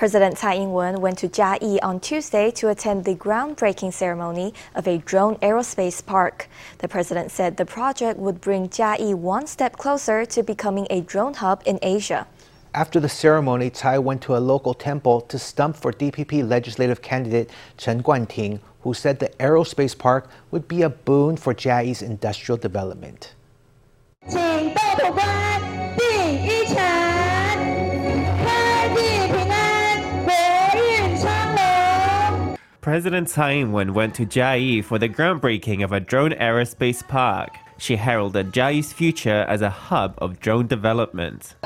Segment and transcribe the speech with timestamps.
[0.00, 4.96] President Tsai Ing-wen went to Jiayi on Tuesday to attend the groundbreaking ceremony of a
[4.96, 6.48] drone aerospace park.
[6.78, 11.34] The president said the project would bring Jiayi one step closer to becoming a drone
[11.34, 12.26] hub in Asia.
[12.72, 17.50] After the ceremony, Tsai went to a local temple to stump for DPP legislative candidate
[17.76, 23.34] Chen Guanting, who said the aerospace park would be a boon for Jiayi's industrial development.
[32.80, 37.50] President Tsai Ing-wen went to Jiayi for the groundbreaking of a drone aerospace park.
[37.76, 41.56] She heralded Jiayi's future as a hub of drone development.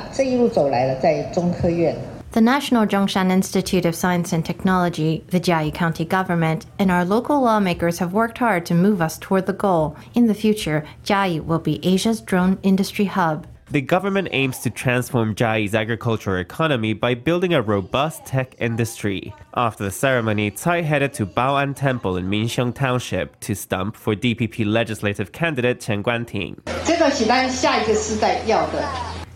[2.33, 7.41] The National Zhongshan Institute of Science and Technology, the Jiayi County government, and our local
[7.41, 9.97] lawmakers have worked hard to move us toward the goal.
[10.15, 13.47] In the future, Jiayi will be Asia's drone industry hub.
[13.75, 19.35] The government aims to transform Jiayi's agricultural economy by building a robust tech industry.
[19.55, 24.65] After the ceremony, Tsai headed to Baoan Temple in Minxiong Township to stump for DPP
[24.65, 26.65] legislative candidate Chen Guanting.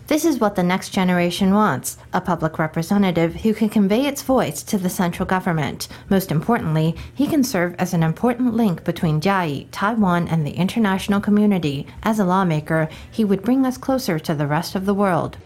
[0.09, 4.63] This is what the next generation wants a public representative who can convey its voice
[4.63, 5.87] to the central government.
[6.09, 11.21] Most importantly, he can serve as an important link between Jiayi, Taiwan, and the international
[11.21, 11.85] community.
[12.01, 15.37] As a lawmaker, he would bring us closer to the rest of the world.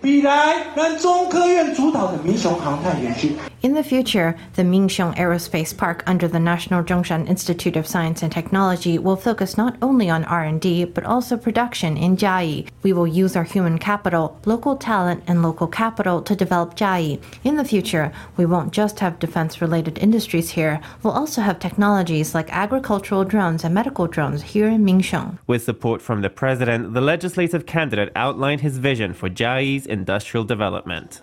[3.64, 8.30] In the future, the Minxiong Aerospace Park under the National Zhongshan Institute of Science and
[8.30, 12.68] Technology will focus not only on R&D but also production in Jiayi.
[12.82, 17.22] We will use our human capital, local talent, and local capital to develop Jiayi.
[17.46, 22.36] In the future, we won't just have defense related industries here, we'll also have technologies
[22.36, 25.40] like agricultural drones and medical drones here in Minxiong.
[25.48, 31.22] With support from the president, the legislative candidate outlined his vision for Jiayi's industrial development.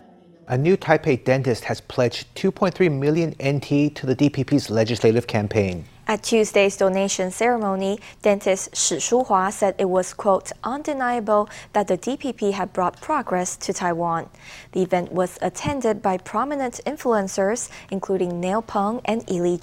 [0.50, 5.84] A new Taipei dentist has pledged 2.3 million NT to the DPP's legislative campaign.
[6.08, 12.50] At Tuesday's donation ceremony, dentist Shi Shuhua said it was, quote, undeniable that the DPP
[12.50, 14.28] had brought progress to Taiwan.
[14.72, 19.56] The event was attended by prominent influencers, including Neil Peng and Ili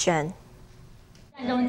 [1.37, 1.67] Zhen.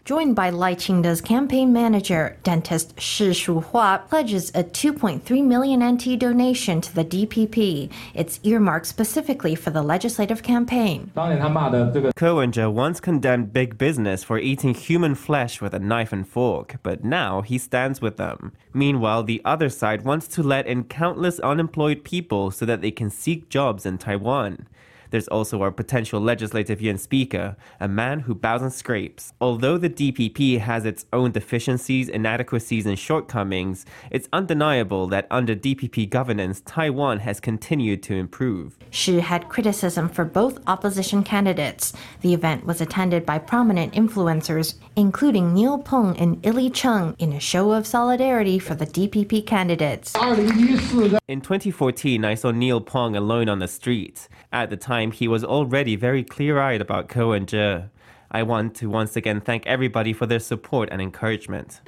[0.04, 6.80] Joined by Lai Qingde's campaign manager, dentist Shi Shuhua, pledges a 2.3 million NT donation
[6.80, 7.90] to the DPP.
[8.14, 11.10] It's earmarked specifically for the legislative campaign.
[11.14, 16.76] Ko Wen-je once condemned big business for eating human flesh with a knife and fork,
[16.82, 18.52] but now he stands with them.
[18.72, 23.10] Meanwhile, the other side wants to let in countless unemployed people so that they can
[23.10, 24.66] seek jobs in Taiwan.
[25.10, 29.32] There's also our potential legislative yuan speaker, a man who bows and scrapes.
[29.40, 36.08] Although the DPP has its own deficiencies, inadequacies, and shortcomings, it's undeniable that under DPP
[36.08, 38.78] governance, Taiwan has continued to improve.
[38.90, 41.92] Shi had criticism for both opposition candidates.
[42.20, 47.40] The event was attended by prominent influencers, including Neil Peng and Ili Cheng, in a
[47.40, 50.14] show of solidarity for the DPP candidates.
[50.14, 54.28] In 2014, I saw Neil Peng alone on the street.
[54.52, 57.84] At the time, time, he was already very clear eyed about Ko Wen-je.
[58.30, 61.80] I want to once again thank everybody for their support and encouragement.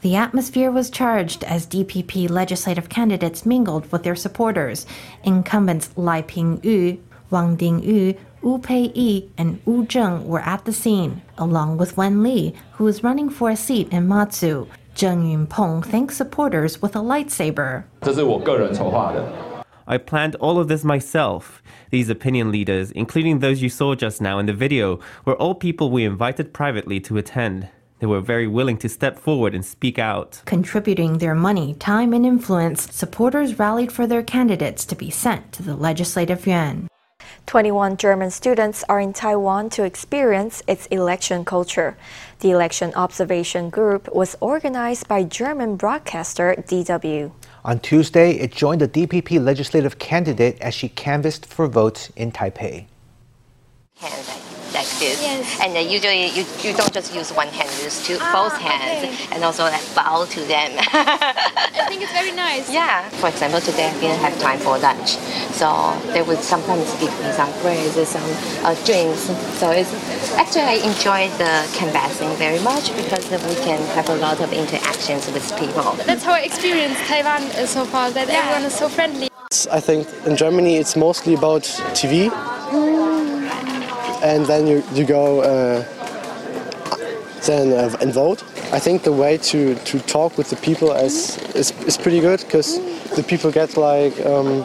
[0.00, 4.86] The atmosphere was charged as DPP legislative candidates mingled with their supporters.
[5.24, 10.66] Incumbents Lai Ping Yu, Wang Ding Yu, Wu Pei Yi, and Wu Zheng were at
[10.66, 14.66] the scene, along with Wen Li, who was running for a seat in Matsu.
[14.94, 17.84] Zheng Yunpeng thanked supporters with a lightsaber.
[18.02, 19.53] 这是我个人筹划的。
[19.86, 21.62] I planned all of this myself.
[21.90, 25.90] These opinion leaders, including those you saw just now in the video, were all people
[25.90, 27.68] we invited privately to attend.
[27.98, 30.42] They were very willing to step forward and speak out.
[30.46, 35.62] Contributing their money, time, and influence, supporters rallied for their candidates to be sent to
[35.62, 36.88] the legislative yuan.
[37.46, 41.96] 21 German students are in Taiwan to experience its election culture.
[42.40, 47.32] The election observation group was organized by German broadcaster DW.
[47.66, 52.84] On Tuesday, it joined the DPP legislative candidate as she canvassed for votes in Taipei.
[53.96, 54.43] Hands
[54.74, 55.18] like, like this,
[55.60, 59.14] and uh, usually you, you don't just use one hand, you use two, both hands,
[59.32, 60.72] and also like bow to them.
[60.92, 62.70] I think it's very nice.
[62.72, 63.08] yeah.
[63.20, 65.16] For example, today I didn't have time for lunch,
[65.54, 68.22] so they would sometimes give me some bread, some
[68.64, 69.30] uh, drinks.
[69.58, 69.92] So it's
[70.34, 75.30] actually I enjoy the canvassing very much because we can have a lot of interactions
[75.32, 75.92] with people.
[76.04, 79.28] That's how I experienced Taiwan so far, that everyone is so friendly.
[79.70, 81.62] I think in Germany it's mostly about
[81.94, 82.30] TV,
[84.24, 85.84] and then you, you go uh,
[87.46, 88.42] then uh, and vote.
[88.72, 92.40] I think the way to, to talk with the people is is, is pretty good
[92.40, 92.80] because
[93.14, 94.64] the people get like um,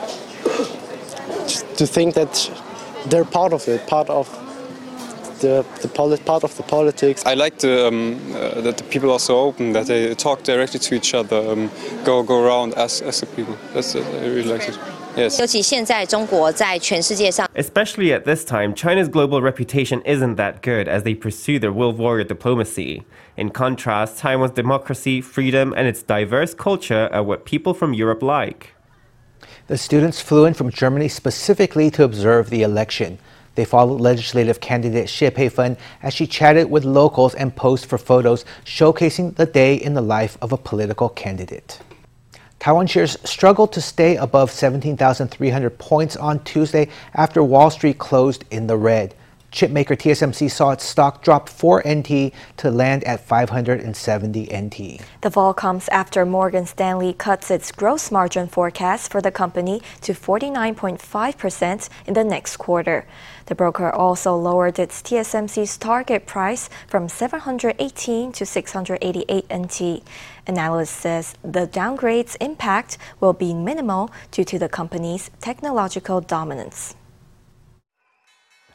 [1.76, 2.52] to think that
[3.08, 4.28] they're part of it, part of
[5.42, 7.26] the, the polit- part of the politics.
[7.26, 10.80] I like the, um, uh, that the people are so open that they talk directly
[10.80, 11.70] to each other, um,
[12.04, 13.58] go go around as as the people.
[13.74, 14.80] That's uh, I really like it.
[15.16, 15.38] Yes.
[17.56, 21.98] Especially at this time, China's global reputation isn't that good as they pursue their wolf
[21.98, 23.04] warrior diplomacy.
[23.36, 28.74] In contrast, Taiwan's democracy, freedom, and its diverse culture are what people from Europe like.
[29.68, 33.20] The students flew in from Germany specifically to observe the election.
[33.56, 38.46] They followed legislative candidate Xie Peifeng as she chatted with locals and posed for photos
[38.64, 41.80] showcasing the day in the life of a political candidate.
[42.60, 48.68] Taiwan shares struggled to stay above 17,300 points on Tuesday after Wall Street closed in
[48.68, 49.16] the red.
[49.52, 55.02] Chipmaker TSMC saw its stock drop 4 NT to land at 570 NT.
[55.22, 60.14] The fall comes after Morgan Stanley cuts its gross margin forecast for the company to
[60.14, 63.08] 49.5% in the next quarter.
[63.48, 70.04] The broker also lowered its TSMC's target price from 718 to 688 NT.
[70.58, 76.96] Analysts says the downgrade's impact will be minimal due to the company's technological dominance.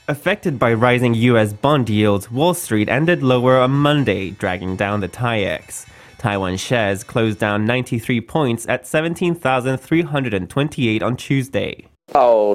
[0.06, 5.08] Affected by rising US bond yields, Wall Street ended lower on Monday, dragging down the
[5.08, 5.86] TAIEX.
[6.18, 11.86] Taiwan shares closed down 93 points at 17,328 on Tuesday.
[12.14, 12.54] I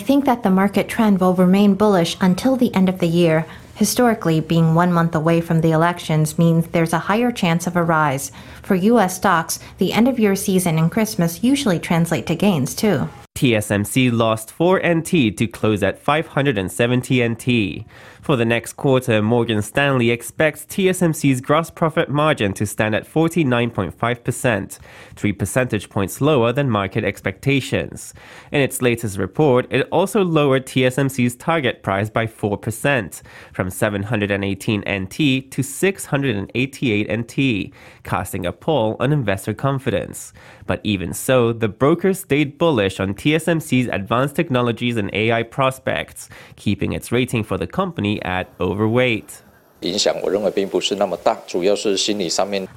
[0.00, 3.46] think that the market trend will remain bullish until the end of the year.
[3.76, 7.82] Historically, being one month away from the elections means there's a higher chance of a
[7.82, 8.32] rise.
[8.62, 9.16] For U.S.
[9.16, 13.10] stocks, the end of year season and Christmas usually translate to gains too.
[13.36, 17.84] TSMC lost 4 NT to close at 570 NT.
[18.26, 24.78] For the next quarter, Morgan Stanley expects TSMC's gross profit margin to stand at 49.5%,
[25.14, 28.14] 3 percentage points lower than market expectations.
[28.50, 33.22] In its latest report, it also lowered TSMC's target price by 4%,
[33.52, 37.72] from 718 NT to 688 NT,
[38.02, 40.32] casting a pall on investor confidence.
[40.66, 46.92] But even so, the broker stayed bullish on TSMC's advanced technologies and AI prospects, keeping
[46.92, 49.42] its rating for the company at overweight.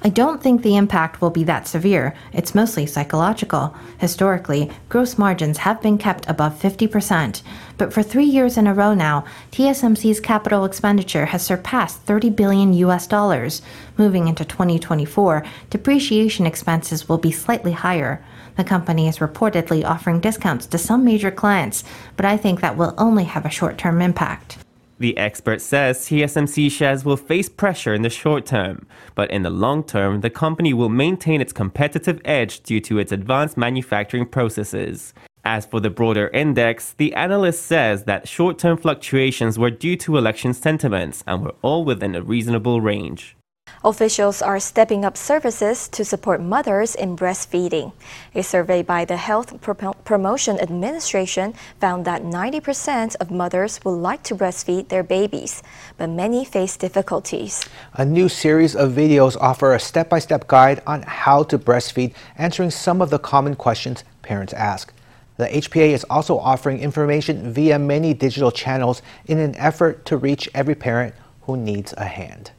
[0.02, 2.14] I don't think the impact will be that severe.
[2.32, 3.76] It's mostly psychological.
[3.98, 7.42] Historically, gross margins have been kept above 50%.
[7.78, 12.72] But for three years in a row now, TSMC's capital expenditure has surpassed 30 billion
[12.72, 13.62] US dollars.
[13.96, 18.20] Moving into 2024, depreciation expenses will be slightly higher.
[18.56, 21.84] The company is reportedly offering discounts to some major clients,
[22.16, 24.58] but I think that will only have a short term impact.
[25.00, 29.48] The expert says TSMC shares will face pressure in the short term, but in the
[29.48, 35.14] long term, the company will maintain its competitive edge due to its advanced manufacturing processes.
[35.42, 40.18] As for the broader index, the analyst says that short term fluctuations were due to
[40.18, 43.36] election sentiments and were all within a reasonable range.
[43.82, 47.94] Officials are stepping up services to support mothers in breastfeeding.
[48.34, 54.22] A survey by the Health Pro- Promotion Administration found that 90% of mothers would like
[54.24, 55.62] to breastfeed their babies,
[55.96, 57.64] but many face difficulties.
[57.94, 62.12] A new series of videos offer a step by step guide on how to breastfeed,
[62.36, 64.92] answering some of the common questions parents ask.
[65.38, 70.50] The HPA is also offering information via many digital channels in an effort to reach
[70.54, 71.14] every parent
[71.44, 72.50] who needs a hand.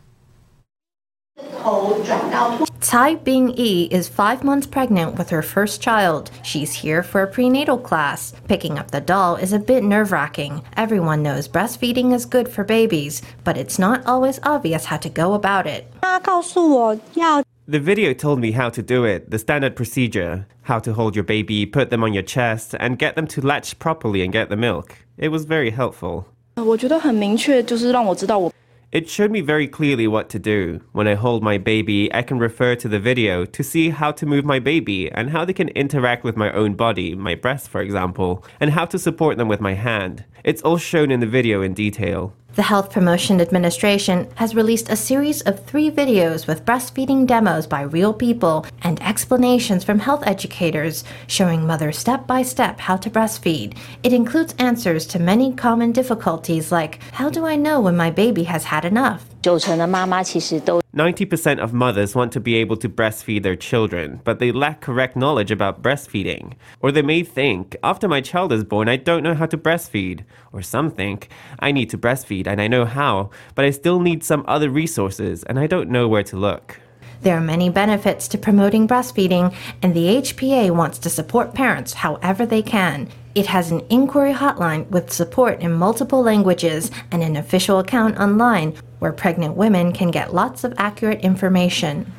[2.80, 6.30] Tsai Bing Yi is five months pregnant with her first child.
[6.44, 8.32] She's here for a prenatal class.
[8.46, 10.62] Picking up the doll is a bit nerve wracking.
[10.76, 15.34] Everyone knows breastfeeding is good for babies, but it's not always obvious how to go
[15.34, 15.86] about it.
[16.02, 21.16] 他告诉我要 The video told me how to do it, the standard procedure how to hold
[21.16, 24.48] your baby, put them on your chest, and get them to latch properly and get
[24.48, 24.98] the milk.
[25.18, 26.26] It was very helpful.
[26.54, 28.52] 我觉得很明确，就是让我知道我
[28.91, 30.81] it showed me very clearly what to do.
[30.91, 34.25] When I hold my baby, I can refer to the video to see how to
[34.25, 37.79] move my baby and how they can interact with my own body, my breast, for
[37.79, 40.25] example, and how to support them with my hand.
[40.43, 42.33] It's all shown in the video in detail.
[42.53, 47.79] The Health Promotion Administration has released a series of three videos with breastfeeding demos by
[47.79, 53.77] real people and explanations from health educators showing mothers step by step how to breastfeed.
[54.03, 58.43] It includes answers to many common difficulties like How do I know when my baby
[58.43, 59.30] has had enough?
[60.95, 65.15] 90% of mothers want to be able to breastfeed their children, but they lack correct
[65.15, 66.53] knowledge about breastfeeding.
[66.79, 70.25] Or they may think, after my child is born, I don't know how to breastfeed.
[70.51, 71.29] Or some think,
[71.59, 75.43] I need to breastfeed and I know how, but I still need some other resources
[75.43, 76.79] and I don't know where to look.
[77.21, 82.47] There are many benefits to promoting breastfeeding, and the HPA wants to support parents however
[82.47, 83.09] they can.
[83.35, 88.73] It has an inquiry hotline with support in multiple languages and an official account online
[88.97, 92.11] where pregnant women can get lots of accurate information.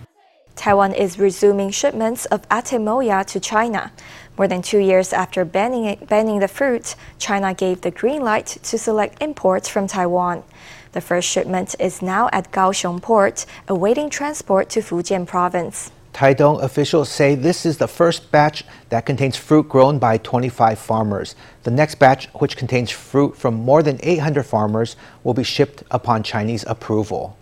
[0.55, 3.91] Taiwan is resuming shipments of Atemoya to China.
[4.39, 8.47] More than two years after banning, it, banning the fruit, China gave the green light
[8.47, 10.45] to select imports from Taiwan.
[10.93, 15.91] The first shipment is now at Kaohsiung Port, awaiting transport to Fujian Province.
[16.13, 21.35] Taidong officials say this is the first batch that contains fruit grown by 25 farmers.
[21.63, 26.23] The next batch, which contains fruit from more than 800 farmers, will be shipped upon
[26.25, 27.39] Chinese approval.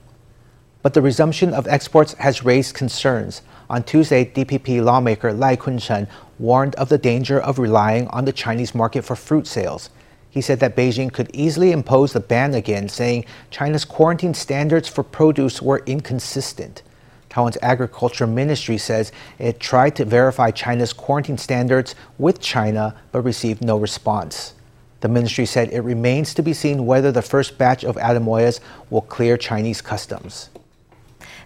[0.83, 3.42] But the resumption of exports has raised concerns.
[3.69, 6.07] On Tuesday, DPP lawmaker Lai Kun-chen
[6.38, 9.90] warned of the danger of relying on the Chinese market for fruit sales.
[10.30, 15.02] He said that Beijing could easily impose the ban again, saying China's quarantine standards for
[15.02, 16.82] produce were inconsistent.
[17.28, 23.62] Taiwan's Agriculture Ministry says it tried to verify China's quarantine standards with China but received
[23.62, 24.54] no response.
[25.00, 28.60] The ministry said it remains to be seen whether the first batch of Atemoyas
[28.90, 30.50] will clear Chinese customs.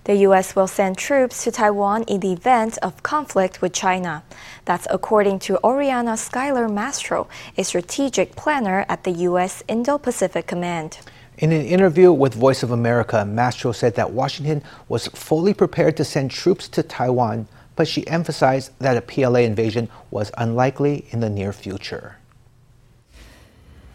[0.05, 0.55] The U.S.
[0.55, 4.23] will send troops to Taiwan in the event of conflict with China.
[4.67, 9.63] That's according to Oriana Skylar Mastro, a strategic planner at the U.S.
[9.67, 10.99] Indo Pacific Command.
[11.39, 16.05] In an interview with Voice of America, Mastro said that Washington was fully prepared to
[16.05, 21.31] send troops to Taiwan, but she emphasized that a PLA invasion was unlikely in the
[21.31, 22.17] near future.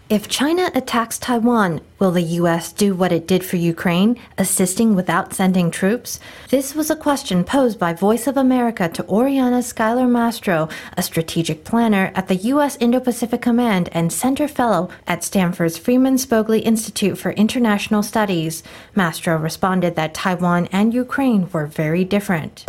[0.09, 2.71] If China attacks Taiwan, will the U.S.
[2.71, 6.19] do what it did for Ukraine, assisting without sending troops?
[6.49, 11.63] This was a question posed by Voice of America to Oriana Skylar Mastro, a strategic
[11.63, 12.75] planner at the U.S.
[12.77, 18.63] Indo Pacific Command and Center Fellow at Stanford's Freeman Spogli Institute for International Studies.
[18.95, 22.63] Mastro responded that Taiwan and Ukraine were very different.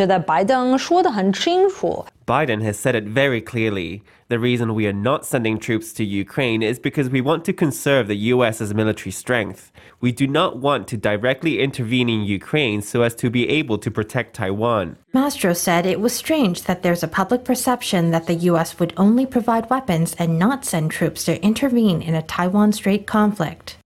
[2.30, 4.04] Biden has said it very clearly.
[4.28, 8.06] The reason we are not sending troops to Ukraine is because we want to conserve
[8.06, 9.72] the US's military strength.
[10.00, 13.90] We do not want to directly intervene in Ukraine so as to be able to
[13.90, 14.96] protect Taiwan.
[15.12, 18.78] Mastro said it was strange that there's a public perception that the U.S.
[18.78, 23.79] would only provide weapons and not send troops to intervene in a Taiwan Strait conflict.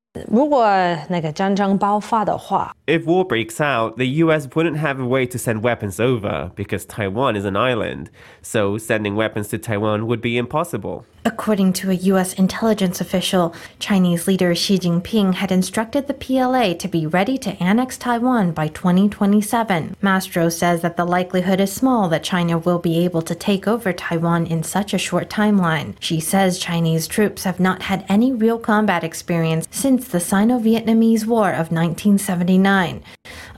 [2.87, 6.85] If war breaks out, the US wouldn't have a way to send weapons over because
[6.85, 11.05] Taiwan is an island, so sending weapons to Taiwan would be impossible.
[11.27, 12.35] According to a U.S.
[12.35, 17.97] intelligence official, Chinese leader Xi Jinping had instructed the PLA to be ready to annex
[17.97, 19.97] Taiwan by 2027.
[20.03, 23.91] Mastro says that the likelihood is small that China will be able to take over
[23.91, 25.95] Taiwan in such a short timeline.
[25.99, 31.25] She says Chinese troops have not had any real combat experience since the Sino Vietnamese
[31.25, 33.03] War of 1979.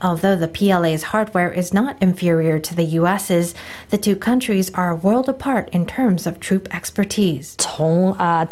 [0.01, 3.55] Although the PLA's hardware is not inferior to the US's,
[3.89, 7.55] the two countries are a world apart in terms of troop expertise.
[7.79, 8.45] Uh,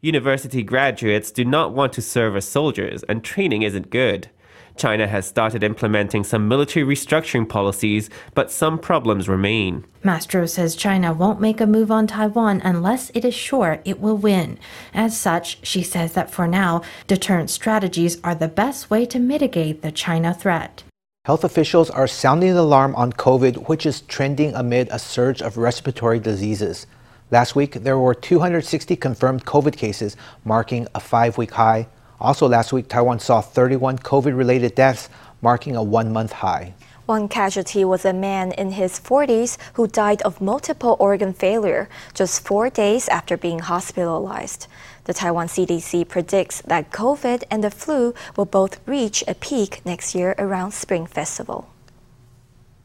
[0.00, 4.28] University graduates do not want to serve as soldiers, and training isn't good.
[4.76, 9.84] China has started implementing some military restructuring policies, but some problems remain.
[10.02, 14.16] Mastro says China won't make a move on Taiwan unless it is sure it will
[14.16, 14.58] win.
[14.92, 19.82] As such, she says that for now, deterrent strategies are the best way to mitigate
[19.82, 20.84] the China threat.
[21.24, 25.56] Health officials are sounding the alarm on COVID, which is trending amid a surge of
[25.56, 26.86] respiratory diseases.
[27.30, 31.86] Last week, there were 260 confirmed COVID cases, marking a five week high.
[32.22, 35.08] Also, last week, Taiwan saw 31 COVID related deaths,
[35.40, 36.72] marking a one month high.
[37.06, 42.46] One casualty was a man in his 40s who died of multiple organ failure just
[42.46, 44.68] four days after being hospitalized.
[45.02, 50.14] The Taiwan CDC predicts that COVID and the flu will both reach a peak next
[50.14, 51.71] year around Spring Festival.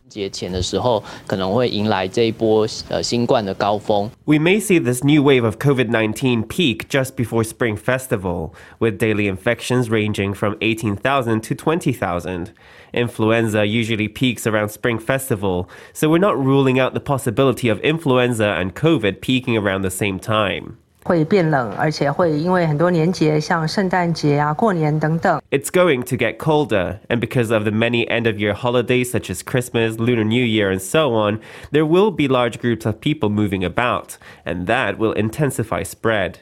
[0.09, 4.11] 节前的时候，可能会迎来这一波呃新冠的高峰。
[4.27, 8.99] We may see this new wave of COVID 19 peak just before Spring Festival, with
[8.99, 12.53] daily infections ranging from 18,000 to 20,000.
[12.93, 18.55] Influenza usually peaks around Spring Festival, so we're not ruling out the possibility of influenza
[18.59, 20.77] and COVID peaking around the same time.
[21.07, 25.41] 会变冷，而且会因为很多年节，像圣诞节啊、过年等等。
[25.51, 29.29] It's going to get colder, and because of the many end of year holidays such
[29.29, 31.41] as Christmas, Lunar New Year, and so on,
[31.73, 36.39] there will be large groups of people moving about, and that will intensify spread.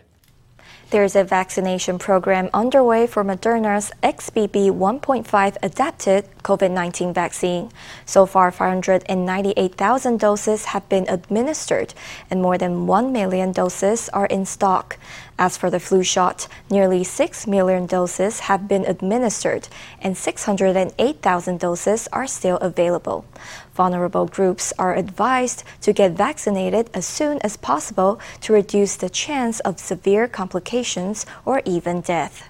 [0.91, 7.71] There is a vaccination program underway for Moderna's XBB 1.5 adapted COVID 19 vaccine.
[8.05, 11.95] So far, 598,000 doses have been administered,
[12.29, 14.99] and more than 1 million doses are in stock.
[15.39, 19.67] As for the flu shot, nearly 6 million doses have been administered,
[19.99, 23.25] and 608,000 doses are still available.
[23.75, 29.59] Vulnerable groups are advised to get vaccinated as soon as possible to reduce the chance
[29.59, 32.47] of severe complications or even death.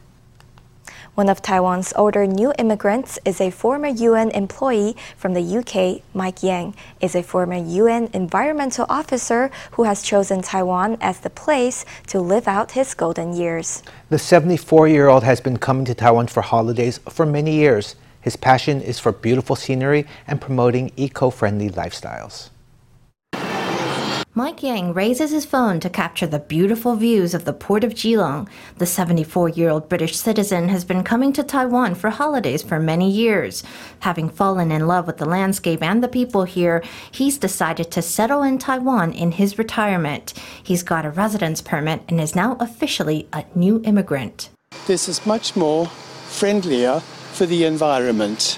[1.16, 6.04] One of Taiwan's older new immigrants is a former UN employee from the UK.
[6.14, 11.86] Mike Yang is a former UN environmental officer who has chosen Taiwan as the place
[12.08, 13.82] to live out his golden years.
[14.10, 17.96] The 74 year old has been coming to Taiwan for holidays for many years.
[18.26, 22.50] His passion is for beautiful scenery and promoting eco friendly lifestyles.
[24.34, 28.50] Mike Yang raises his phone to capture the beautiful views of the port of Keelung.
[28.80, 33.12] The 74 year old British citizen has been coming to Taiwan for holidays for many
[33.12, 33.64] years.
[34.00, 38.42] Having fallen in love with the landscape and the people here, he's decided to settle
[38.42, 40.34] in Taiwan in his retirement.
[40.64, 44.50] He's got a residence permit and is now officially a new immigrant.
[44.88, 47.04] This is much more friendlier
[47.36, 48.58] for the environment.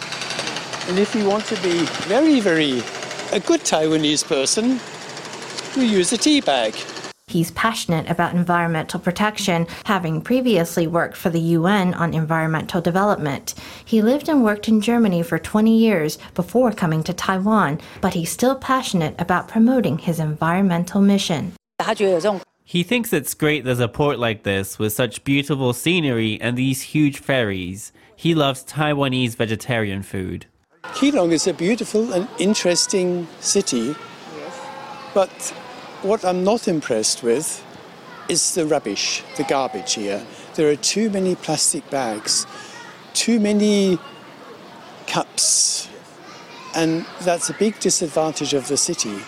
[0.88, 2.80] And if you want to be very, very
[3.34, 4.80] a good Taiwanese person,
[5.76, 6.76] you use a tea bag.
[7.30, 13.54] He's passionate about environmental protection, having previously worked for the UN on environmental development.
[13.84, 18.32] He lived and worked in Germany for 20 years before coming to Taiwan, but he's
[18.32, 21.52] still passionate about promoting his environmental mission.
[22.64, 26.82] He thinks it's great there's a port like this with such beautiful scenery and these
[26.82, 27.92] huge ferries.
[28.18, 30.48] He loves Taiwanese vegetarian food.
[30.96, 33.96] Keelung is a beautiful and interesting city,
[35.14, 35.30] but
[36.02, 37.64] what I'm not impressed with
[38.28, 40.26] is the rubbish, the garbage here.
[40.56, 42.48] There are too many plastic bags,
[43.14, 44.00] too many
[45.06, 45.88] cups,
[46.76, 49.20] and that's a big disadvantage of the city.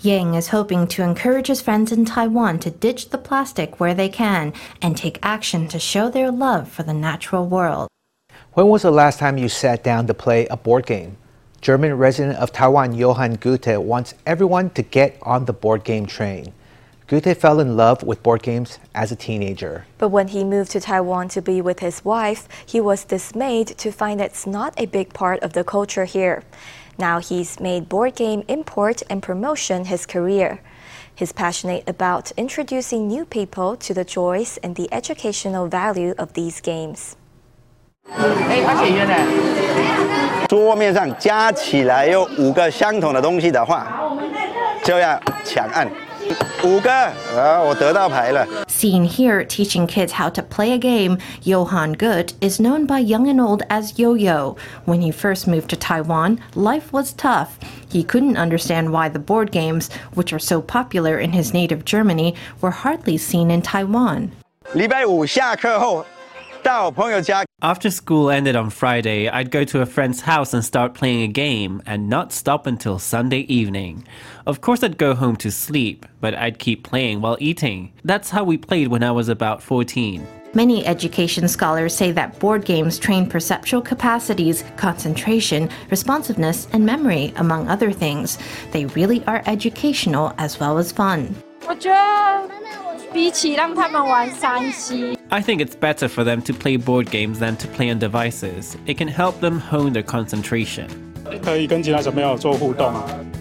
[0.00, 4.08] Yang is hoping to encourage his friends in Taiwan to ditch the plastic where they
[4.08, 7.88] can and take action to show their love for the natural world.
[8.54, 11.18] When was the last time you sat down to play a board game?
[11.60, 16.54] German resident of Taiwan Johann Goethe wants everyone to get on the board game train.
[17.08, 19.84] Goethe fell in love with board games as a teenager.
[19.98, 23.92] But when he moved to Taiwan to be with his wife, he was dismayed to
[23.92, 26.42] find it's not a big part of the culture here.
[26.98, 30.60] Now he's made board game import and promotion his career.
[31.14, 36.60] He's passionate about introducing new people to the joys and the educational value of these
[36.60, 37.16] games.
[38.09, 43.87] 哎，而且原来桌面上加起来有五个相同的东西的话，
[44.83, 45.89] 就要抢按。
[46.63, 48.47] 五个啊，我得到牌了。
[48.67, 53.41] Seen here teaching kids how to play a game, Johann Gut is known by young and
[53.41, 54.55] old as Yo-Yo.
[54.85, 57.59] When he first moved to Taiwan, life was tough.
[57.89, 62.35] He couldn't understand why the board games, which are so popular in his native Germany,
[62.61, 64.29] were hardly seen in Taiwan.
[64.73, 66.05] 礼拜五下课后
[67.60, 71.26] after school ended on Friday, I'd go to a friend's house and start playing a
[71.26, 74.06] game and not stop until Sunday evening.
[74.46, 77.92] Of course, I'd go home to sleep, but I'd keep playing while eating.
[78.04, 80.24] That's how we played when I was about 14.
[80.54, 87.68] Many education scholars say that board games train perceptual capacities, concentration, responsiveness, and memory, among
[87.68, 88.38] other things.
[88.70, 91.34] They really are educational as well as fun.
[91.66, 92.52] Watch out!
[93.13, 95.17] 比起让他们玩山西。
[95.29, 98.75] I think it's better for them to play board games than to play on devices.
[98.85, 100.87] It can help them hone their concentration.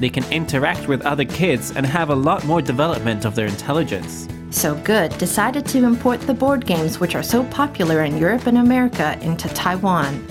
[0.00, 4.28] They can interact with other kids and have a lot more development of their intelligence.
[4.50, 8.58] So Good decided to import the board games which are so popular in Europe and
[8.58, 10.26] America into Taiwan.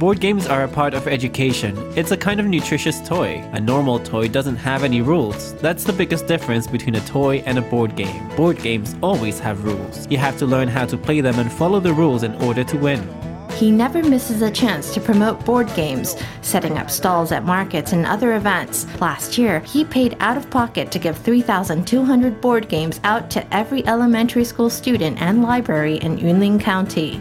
[0.00, 1.76] Board games are a part of education.
[1.96, 3.48] It's a kind of nutritious toy.
[3.52, 5.54] A normal toy doesn't have any rules.
[5.54, 8.28] That's the biggest difference between a toy and a board game.
[8.30, 10.10] Board games always have rules.
[10.10, 12.76] You have to learn how to play them and follow the rules in order to
[12.76, 13.00] win.
[13.52, 18.06] He never misses a chance to promote board games, setting up stalls at markets and
[18.06, 18.86] other events.
[19.00, 23.86] Last year, he paid out of pocket to give 3,200 board games out to every
[23.86, 27.20] elementary school student and library in Yunlin County.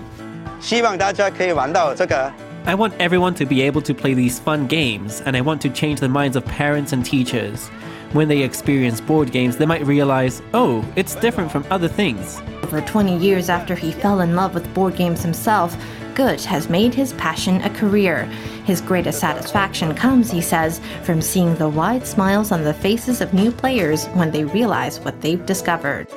[2.65, 5.69] I want everyone to be able to play these fun games, and I want to
[5.69, 7.69] change the minds of parents and teachers.
[8.13, 12.39] When they experience board games, they might realize, oh, it's different from other things.
[12.63, 15.77] Over 20 years after he fell in love with board games himself,
[16.15, 18.25] Gut has made his passion a career.
[18.65, 23.33] His greatest satisfaction comes, he says, from seeing the wide smiles on the faces of
[23.33, 26.07] new players when they realize what they've discovered.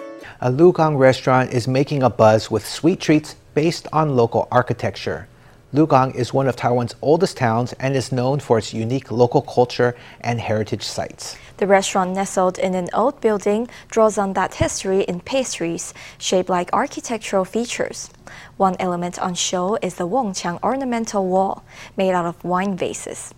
[0.42, 5.28] A Lugang restaurant is making a buzz with sweet treats based on local architecture.
[5.74, 9.94] Lugang is one of Taiwan's oldest towns and is known for its unique local culture
[10.22, 11.36] and heritage sites.
[11.58, 16.72] The restaurant, nestled in an old building, draws on that history in pastries shaped like
[16.72, 18.08] architectural features.
[18.56, 21.64] One element on show is the Wongqiang ornamental wall,
[21.98, 23.34] made out of wine vases.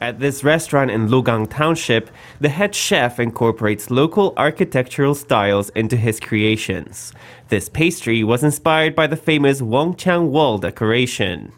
[0.00, 2.08] At this restaurant in Lugang Township,
[2.40, 7.12] the head chef incorporates local architectural styles into his creations.
[7.48, 11.52] This pastry was inspired by the famous Wongqiang wall decoration.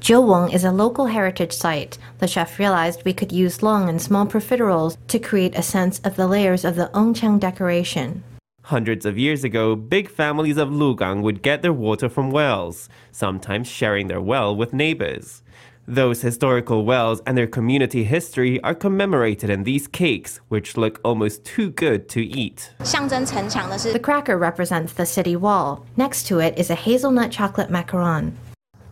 [0.00, 1.96] Jiuweng is a local heritage site.
[2.18, 6.16] The chef realized we could use long and small profiteroles to create a sense of
[6.16, 8.22] the layers of the Wongqiang decoration.
[8.64, 13.66] Hundreds of years ago, big families of Lugang would get their water from wells, sometimes
[13.66, 15.42] sharing their well with neighbors.
[15.90, 21.44] Those historical wells and their community history are commemorated in these cakes, which look almost
[21.44, 22.72] too good to eat.
[22.78, 25.84] The cracker represents the city wall.
[25.96, 28.34] Next to it is a hazelnut chocolate macaron.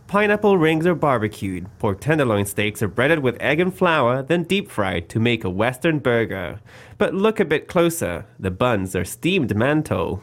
[0.07, 1.67] Pineapple rings are barbecued.
[1.79, 5.49] Pork tenderloin steaks are breaded with egg and flour, then deep fried to make a
[5.49, 6.59] Western burger.
[6.97, 8.25] But look a bit closer.
[8.37, 10.21] The buns are steamed mantou.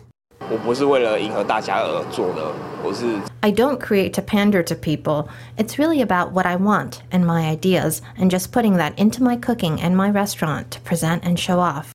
[3.47, 5.29] I don't create to pander to people.
[5.57, 9.37] It's really about what I want and my ideas, and just putting that into my
[9.37, 11.93] cooking and my restaurant to present and show off.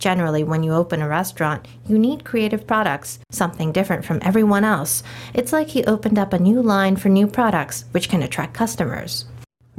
[0.00, 5.04] Generally, when you open a restaurant, you need creative products, something different from everyone else.
[5.32, 9.26] It's like he opened up a new line for new products, which can attract customers.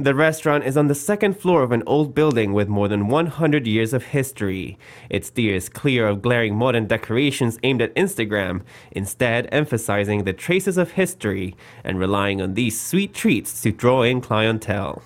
[0.02, 3.68] The restaurant is on the second floor of an old building with more than 100
[3.68, 4.76] years of history.
[5.08, 10.76] Its It steers clear of glaring modern decorations aimed at Instagram, instead, emphasizing the traces
[10.76, 15.02] of history and relying on these sweet treats to draw in clientele.